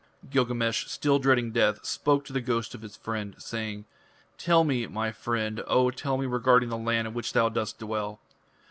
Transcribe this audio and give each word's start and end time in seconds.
Gilgamesh, 0.31 0.87
still 0.87 1.19
dreading 1.19 1.51
death, 1.51 1.85
spoke 1.85 2.25
to 2.25 2.33
the 2.33 2.41
ghost 2.41 2.73
of 2.73 2.81
his 2.81 2.97
friend, 2.97 3.35
saying: 3.37 3.85
"Tell 4.39 4.63
me, 4.63 4.87
my 4.87 5.11
friend, 5.11 5.63
O 5.67 5.91
tell 5.91 6.17
me 6.17 6.25
regarding 6.25 6.69
the 6.69 6.75
land 6.79 7.07
in 7.07 7.13
which 7.13 7.33
thou 7.33 7.49
dost 7.49 7.77
dwell." 7.77 8.19